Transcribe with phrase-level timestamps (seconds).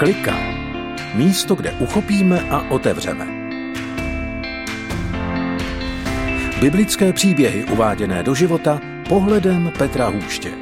[0.00, 0.36] Klika.
[1.14, 3.26] Místo, kde uchopíme a otevřeme.
[6.60, 10.52] Biblické příběhy uváděné do života pohledem Petra Hůště.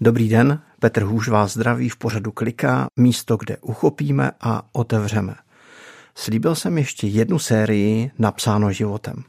[0.00, 5.34] Dobrý den, Petr Hůž vás zdraví v pořadu Klika, místo, kde uchopíme a otevřeme.
[6.20, 9.24] Slíbil jsem ještě jednu sérii napsáno životem.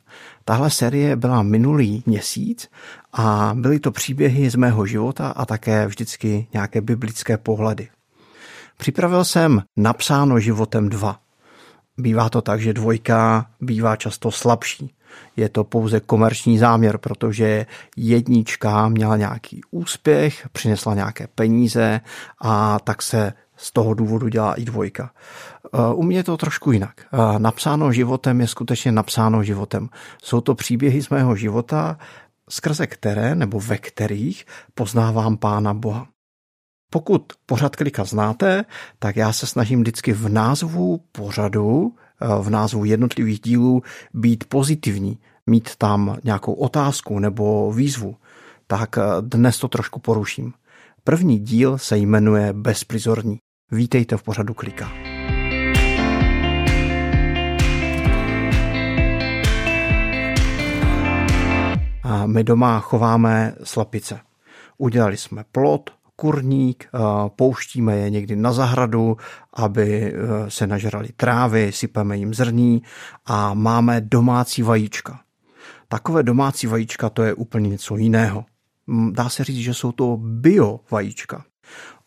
[0.45, 2.69] Tahle série byla minulý měsíc
[3.13, 7.89] a byly to příběhy z mého života a také vždycky nějaké biblické pohledy.
[8.77, 11.19] Připravil jsem napsáno životem dva.
[11.97, 14.93] Bývá to tak, že dvojka bývá často slabší.
[15.35, 17.65] Je to pouze komerční záměr, protože
[17.97, 22.01] jednička měla nějaký úspěch, přinesla nějaké peníze
[22.41, 25.11] a tak se z toho důvodu dělá i dvojka.
[25.73, 26.93] Eh, u mě je to trošku jinak.
[27.01, 29.89] Eh, napsáno životem je skutečně napsáno životem.
[30.23, 31.97] Jsou to příběhy z mého života,
[32.49, 36.07] skrze které nebo ve kterých poznávám Pána Boha.
[36.91, 38.65] Pokud pořad klika znáte,
[38.99, 43.81] tak já se snažím vždycky v názvu pořadu, eh, v názvu jednotlivých dílů
[44.13, 48.15] být pozitivní, mít tam nějakou otázku nebo výzvu.
[48.67, 50.53] Tak dnes to trošku poruším.
[51.03, 53.37] První díl se jmenuje Bezprizorní.
[53.71, 55.08] Vítejte v pořadu Klika.
[62.25, 64.19] My doma chováme slapice.
[64.77, 66.89] Udělali jsme plot, kurník,
[67.35, 69.17] pouštíme je někdy na zahradu,
[69.53, 70.15] aby e,
[70.51, 72.81] se nažrali trávy, sypeme jim zrní
[73.25, 75.19] a máme domácí vajíčka.
[75.87, 78.45] Takové domácí vajíčka to je úplně něco jiného.
[79.11, 81.43] Dá se říct, že jsou to bio vajíčka.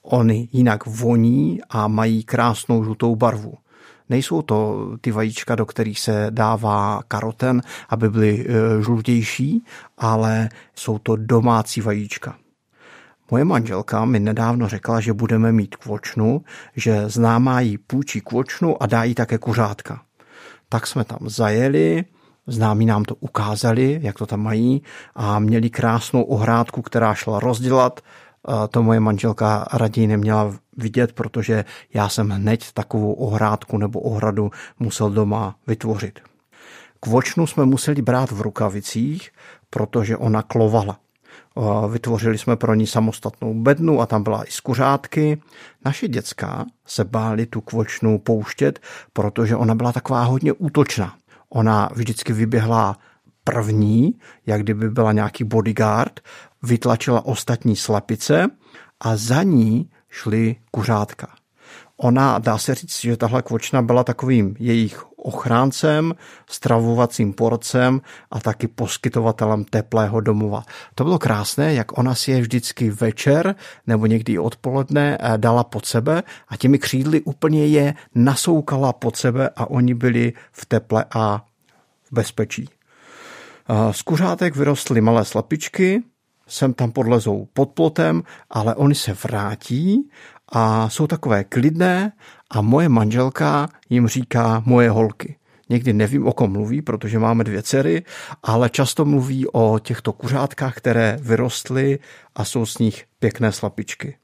[0.03, 3.55] Oni jinak voní a mají krásnou žlutou barvu.
[4.13, 9.65] Nejsou to ty vajíčka, do kterých se dává karoten, aby byly e, žlutější,
[9.99, 12.37] ale jsou to domácí vajíčka.
[13.31, 16.45] Moje manželka mi nedávno řekla, že budeme mít kvočnu,
[16.77, 20.03] že známá jí půjčí kvočnu a dá jí také kuřátka.
[20.69, 22.05] Tak jsme tam zajeli,
[22.47, 24.83] známí nám to ukázali, jak to tam mají
[25.15, 28.01] a měli krásnou ohrádku, která šla rozdělat
[28.71, 31.65] to moje manželka raději neměla vidět, protože
[31.95, 36.21] já jsem hned takovou ohrádku nebo ohradu musel doma vytvořit.
[37.01, 39.31] Kvočnu jsme museli brát v rukavicích,
[39.71, 40.99] protože ona klovala.
[41.89, 45.41] Vytvořili jsme pro ní samostatnou bednu a tam byla i skuřátky.
[45.85, 48.81] Naše děcka se báli tu kvočnu pouštět,
[49.13, 51.15] protože ona byla taková hodně útočná.
[51.49, 52.99] Ona vždycky vyběhla
[53.45, 54.15] první,
[54.47, 56.21] jak kdyby byla nějaký bodyguard,
[56.63, 58.47] vytlačila ostatní slepice
[59.01, 61.29] a za ní šly kuřátka.
[61.97, 66.15] Ona, dá se říct, že tahle kvočna byla takovým jejich ochráncem,
[66.47, 70.65] stravovacím porcem a taky poskytovatelem teplého domova.
[70.95, 73.55] To bylo krásné, jak ona si je vždycky večer
[73.87, 79.51] nebo někdy odpoledne eh, dala pod sebe a těmi křídly úplně je nasoukala pod sebe
[79.57, 81.45] a oni byli v teple a
[82.03, 82.69] v bezpečí.
[83.91, 86.03] Z kuřátek vyrostly malé slapičky,
[86.53, 90.11] sem tam podlezou pod plotem, ale oni se vrátí
[90.49, 92.13] a jsou takové klidné
[92.51, 95.37] a moje manželka jim říká moje holky.
[95.69, 98.05] Někdy nevím, o kom mluví, protože máme dvě dcery,
[98.43, 101.99] ale často mluví o těchto kuřátkách, které vyrostly
[102.35, 104.17] a jsou z nich pěkné slapičky.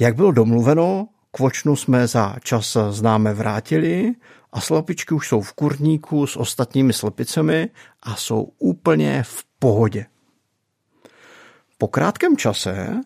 [0.00, 4.12] Jak bylo domluveno, kvočnu jsme za čas známe vrátili
[4.52, 7.68] a slepičky už jsou v kurníku s ostatními slepicemi
[8.02, 10.06] a jsou úplně v pohodě.
[11.82, 13.00] Po krátkém čase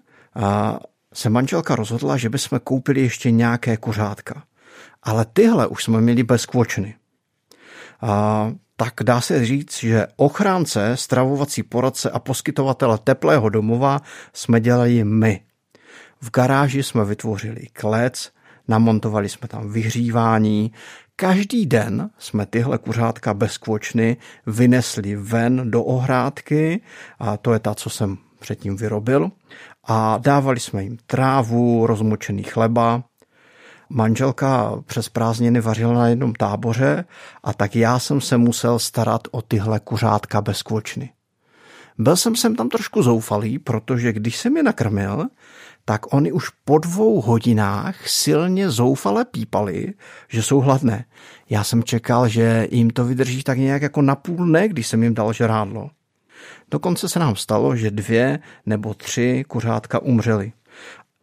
[1.15, 4.43] se manželka rozhodla, že bychom koupili ještě nějaké kuřátka.
[5.03, 6.95] Ale tyhle už jsme měli bez kvočny.
[8.01, 14.01] A tak dá se říct, že ochránce, stravovací poradce a poskytovatele teplého domova
[14.33, 15.41] jsme dělali my.
[16.21, 18.31] V garáži jsme vytvořili klec,
[18.69, 20.73] namontovali jsme tam vyhřívání,
[21.19, 24.17] Každý den jsme tyhle kuřátka bez kvočny
[24.47, 26.81] vynesli ven do ohrádky,
[27.19, 29.31] a to je ta, co jsem předtím vyrobil,
[29.85, 33.03] a dávali jsme jim trávu, rozmočený chleba.
[33.91, 37.05] Manželka přes prázdniny vařila na jednom táboře
[37.45, 41.11] a tak já jsem se musel starat o tyhle kuřátka bez kvočny.
[41.99, 45.27] Byl jsem sem tam trošku zoufalý, protože když jsem je nakrmil,
[45.85, 49.95] tak oni už po dvou hodinách silně zoufale pípali,
[50.29, 51.05] že jsou hladné.
[51.51, 55.03] Já jsem čekal, že jim to vydrží tak nějak jako na půl dne, když jsem
[55.03, 55.91] jim dal žrádlo.
[56.71, 60.53] Dokonce se nám stalo, že dvě nebo tři kuřátka umřely.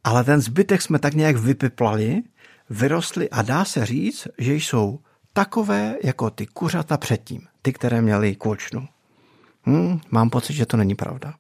[0.04, 2.22] Ale ten zbytek jsme tak nějak vypiplali,
[2.70, 5.00] vyrostly a dá se říct, že jsou
[5.34, 8.88] takové jako ty kuřata předtím, ty, které měly kvočnu.
[9.64, 11.34] Hmm, mám pocit, že to není pravda.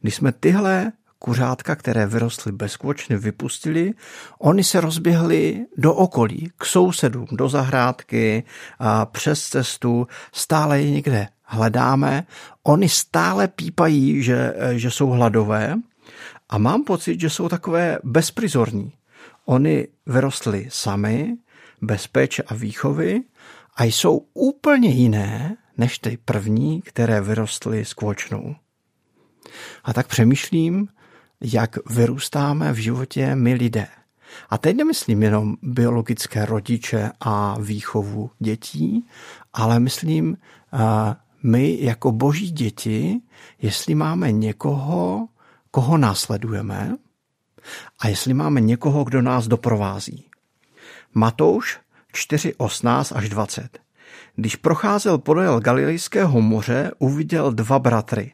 [0.00, 3.92] Když jsme tyhle kuřátka, které vyrostly bezkvočny, vypustili.
[4.38, 8.44] Oni se rozběhli do okolí, k sousedům, do zahrádky,
[8.78, 12.26] a přes cestu, stále je někde hledáme.
[12.62, 15.74] Oni stále pípají, že, že jsou hladové
[16.48, 18.92] a mám pocit, že jsou takové bezprizorní.
[19.44, 21.36] Oni vyrostli sami,
[21.82, 23.20] bez péče a výchovy
[23.76, 28.54] a jsou úplně jiné než ty první, které vyrostly s kvočnou.
[29.84, 30.88] A tak přemýšlím,
[31.40, 33.86] jak vyrůstáme v životě my lidé.
[34.50, 39.06] A teď nemyslím jenom biologické rodiče a výchovu dětí,
[39.52, 40.36] ale myslím
[41.42, 43.20] my jako boží děti,
[43.62, 45.28] jestli máme někoho,
[45.70, 46.96] koho následujeme
[47.98, 50.24] a jestli máme někoho, kdo nás doprovází.
[51.14, 51.78] Matouš
[52.12, 53.78] 4, 18 až 20.
[54.36, 58.32] Když procházel podél Galilejského moře, uviděl dva bratry.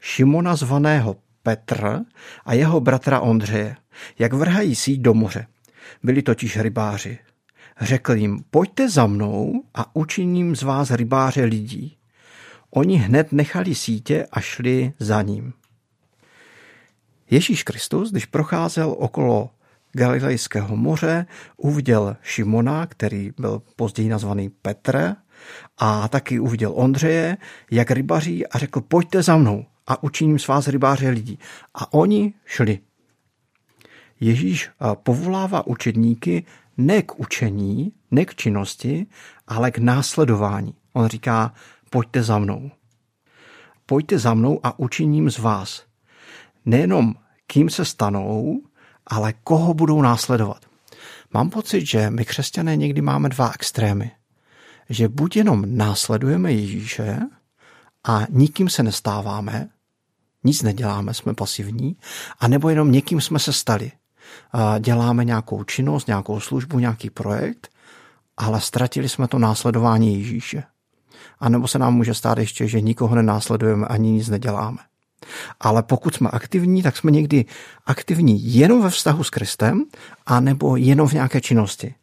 [0.00, 2.00] Šimona zvaného Petr
[2.44, 3.76] a jeho bratra Ondřeje,
[4.18, 5.46] jak vrhají síť do moře.
[6.02, 7.18] Byli totiž rybáři.
[7.80, 11.95] Řekl jim, pojďte za mnou a učiním z vás rybáře lidí.
[12.76, 15.52] Oni hned nechali sítě a šli za ním.
[17.30, 19.50] Ježíš Kristus, když procházel okolo
[19.92, 21.26] Galilejského moře,
[21.56, 25.16] uviděl Šimona, který byl později nazvaný Petr,
[25.78, 27.36] a taky uviděl Ondřeje,
[27.70, 31.38] jak rybaří a řekl, pojďte za mnou a učiním s vás rybáře lidí.
[31.74, 32.78] A oni šli.
[34.20, 36.44] Ježíš povolává učedníky
[36.76, 39.06] ne k učení, ne k činnosti,
[39.48, 40.74] ale k následování.
[40.92, 41.54] On říká,
[41.90, 42.70] pojďte za mnou.
[43.86, 45.82] Pojďte za mnou a učiním z vás.
[46.64, 47.14] Nejenom
[47.46, 48.62] kým se stanou,
[49.06, 50.66] ale koho budou následovat.
[51.34, 54.10] Mám pocit, že my křesťané někdy máme dva extrémy.
[54.88, 57.18] Že buď jenom následujeme Ježíše
[58.04, 59.68] a nikým se nestáváme,
[60.44, 61.96] nic neděláme, jsme pasivní,
[62.38, 63.92] anebo jenom někým jsme se stali.
[64.80, 67.68] Děláme nějakou činnost, nějakou službu, nějaký projekt,
[68.36, 70.62] ale ztratili jsme to následování Ježíše.
[71.40, 74.78] A nebo se nám může stát ještě, že nikoho nenásledujeme ani nic neděláme.
[75.60, 77.44] Ale pokud jsme aktivní, tak jsme někdy
[77.86, 79.84] aktivní jenom ve vztahu s Kristem,
[80.26, 81.94] anebo jenom v nějaké činnosti.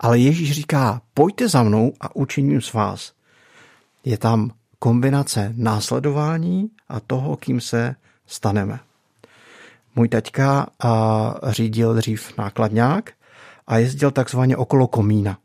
[0.00, 3.12] Ale Ježíš říká, pojďte za mnou a učiním s vás.
[4.04, 7.94] Je tam kombinace následování a toho, kým se
[8.26, 8.80] staneme.
[9.96, 10.66] Můj teďka
[11.46, 13.10] řídil dřív nákladňák
[13.66, 15.38] a jezdil takzvaně okolo komína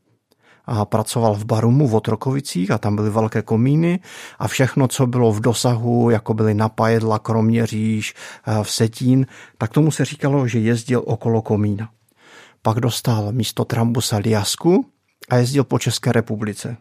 [0.69, 4.00] a pracoval v Barumu v Otrokovicích a tam byly velké komíny
[4.39, 8.13] a všechno, co bylo v dosahu, jako byly Napajedla, Kroměříž,
[8.48, 9.25] eh, v Setín,
[9.57, 11.89] tak tomu se říkalo, že jezdil okolo komína.
[12.62, 14.86] Pak dostal místo Trambusa Liasku
[15.30, 16.77] a jezdil po České republice.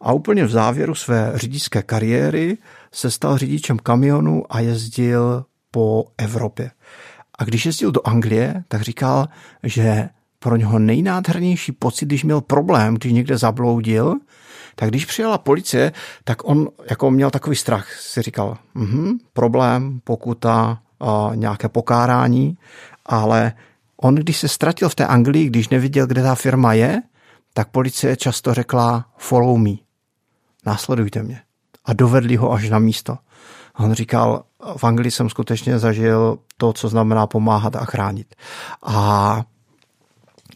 [0.00, 2.58] A úplně v závěru své řidičské kariéry
[2.92, 6.70] se stal řidičem kamionu a jezdil po Evropě.
[7.38, 9.28] A když jezdil do Anglie, tak říkal,
[9.62, 10.08] že
[10.42, 14.14] pro něho nejnádhernější pocit, když měl problém, když někde zabloudil,
[14.74, 15.92] tak když přijela policie,
[16.24, 22.58] tak on jako měl takový strach, si říkal, mhm, problém, pokuta, a nějaké pokárání,
[23.06, 23.52] ale
[23.96, 27.02] on, když se ztratil v té Anglii, když neviděl, kde ta firma je,
[27.54, 29.74] tak policie často řekla follow me,
[30.66, 31.40] následujte mě.
[31.84, 33.18] A dovedli ho až na místo.
[33.74, 34.44] A on říkal,
[34.76, 38.34] v Anglii jsem skutečně zažil to, co znamená pomáhat a chránit.
[38.82, 39.42] A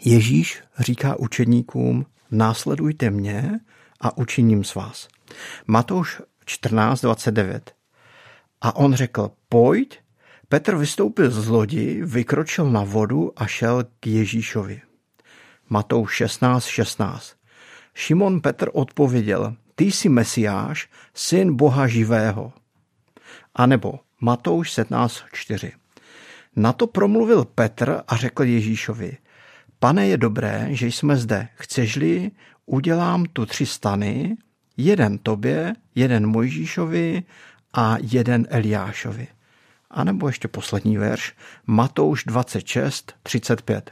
[0.07, 3.61] Ježíš říká učedníkům, následujte mě
[4.01, 5.09] a učiním s vás.
[5.67, 7.61] Matouš 14.29.
[8.61, 10.01] A on řekl, pojď.
[10.49, 14.83] Petr vystoupil z lodi, vykročil na vodu a šel k Ježíšovi.
[15.69, 16.69] Matouš 16.16.
[16.69, 17.35] 16.
[17.95, 22.53] Šimon Petr odpověděl, ty jsi Mesiáš, syn Boha živého.
[23.55, 25.73] A nebo Matouš 17.4.
[26.57, 29.17] Na to promluvil Petr a řekl Ježíšovi,
[29.85, 31.49] Pane, je dobré, že jsme zde.
[31.55, 32.31] Chceš-li,
[32.67, 34.37] udělám tu tři stany,
[34.77, 37.23] jeden tobě, jeden Mojžíšovi
[37.73, 39.29] a jeden Eliášovi.
[39.91, 41.35] A nebo ještě poslední verš,
[41.67, 43.91] Matouš 26, 35.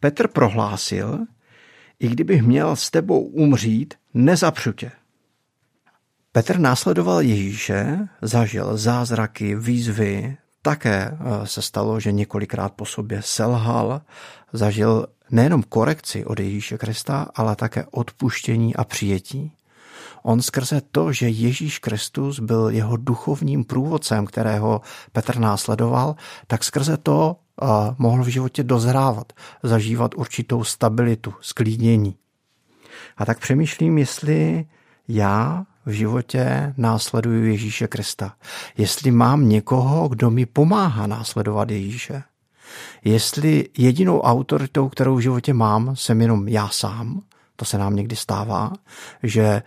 [0.00, 1.18] Petr prohlásil,
[2.00, 4.90] i kdybych měl s tebou umřít, nezapřu tě.
[6.32, 10.36] Petr následoval Ježíše, zažil zázraky, výzvy,
[10.68, 14.00] také eh, se stalo, že několikrát po sobě selhal,
[14.52, 19.52] zažil nejenom korekci od Ježíše Krista, ale také odpuštění a přijetí.
[20.22, 24.80] On skrze to, že Ježíš Kristus byl jeho duchovním průvodcem, kterého
[25.12, 29.32] Petr následoval, tak skrze to uh, mohl v životě dozrávat,
[29.62, 32.16] zažívat určitou stabilitu, sklínění.
[33.16, 34.66] A tak přemýšlím, jestli
[35.08, 38.32] já v životě následuju Ježíše Krista.
[38.76, 42.22] Jestli mám někoho, kdo mi pomáhá následovat Ježíše.
[43.04, 47.22] Jestli jedinou autoritou, kterou v životě mám, jsem jenom já sám,
[47.56, 48.72] to se nám někdy stává,
[49.22, 49.62] že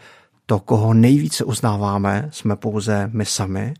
[0.46, 3.74] to, koho nejvíce uznáváme, jsme pouze my sami,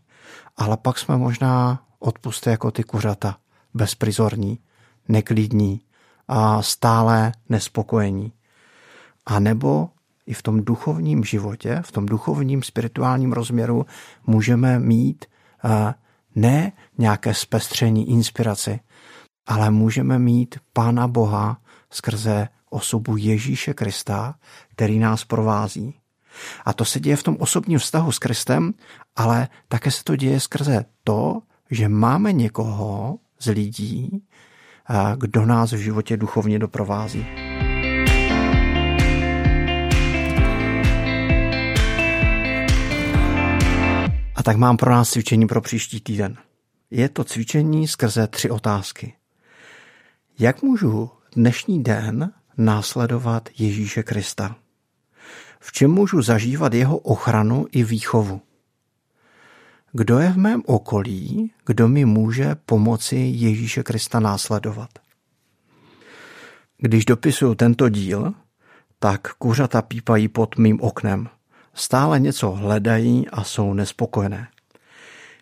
[0.56, 3.36] ale pak jsme možná odpusty jako ty kuřata,
[3.74, 4.58] bezprizorní,
[5.08, 5.80] neklidní
[6.28, 8.32] a stále nespokojení.
[9.26, 9.88] A nebo
[10.32, 13.86] i v tom duchovním životě, v tom duchovním spirituálním rozměru
[14.26, 15.24] můžeme mít
[15.64, 15.94] eh,
[16.34, 18.80] ne nějaké zpestření, inspiraci,
[19.46, 21.60] ale můžeme mít Pána Boha
[21.90, 24.34] skrze osobu Ježíše Krista,
[24.72, 25.94] který nás provází.
[26.64, 28.74] A to se děje v tom osobním vztahu s Kristem,
[29.16, 34.24] ale také se to děje skrze to, že máme někoho z lidí,
[34.90, 37.41] eh, kdo nás v životě duchovně doprovází.
[44.42, 46.36] A tak mám pro nás cvičení pro příští týden.
[46.90, 49.14] Je to cvičení skrze tři otázky.
[50.38, 54.56] Jak můžu dnešní den následovat Ježíše Krista?
[55.60, 58.40] V čem můžu zažívat jeho ochranu i výchovu?
[59.92, 64.90] Kdo je v mém okolí, kdo mi může pomoci Ježíše Krista následovat?
[66.78, 68.34] Když dopisuju tento díl,
[68.98, 71.28] tak kuřata pípají pod mým oknem.
[71.74, 74.48] Stále něco hledají a jsou nespokojené.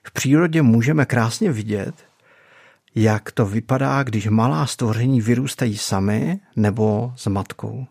[0.07, 1.95] V přírodě můžeme krásně vidět,
[2.95, 7.87] jak to vypadá, když malá stvoření vyrůstají sami nebo s matkou.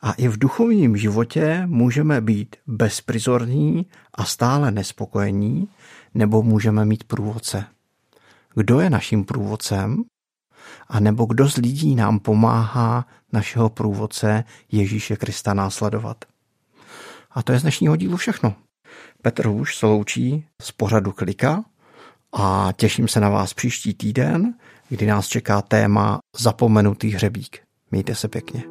[0.00, 5.68] A i v duchovním životě můžeme být bezprizorní a stále nespokojení,
[6.14, 7.64] nebo můžeme mít průvodce.
[8.54, 10.04] Kdo je naším průvodcem?
[10.88, 16.24] A nebo kdo z lidí nám pomáhá našeho průvodce Ježíše Krista následovat?
[17.34, 18.54] A to je z dnešního dílu všechno.
[19.22, 21.64] Petr Hůš se loučí z pořadu Klika
[22.32, 24.54] a těším se na vás příští týden,
[24.88, 27.58] kdy nás čeká téma Zapomenutý hřebík.
[27.90, 28.62] Mějte se pěkně.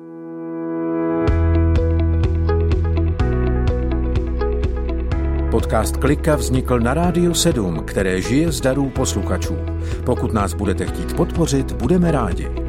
[5.51, 9.57] Podcast Klika vznikl na Rádiu 7, které žije z darů posluchačů.
[10.05, 12.60] Pokud nás budete chtít podpořit, budeme rádi.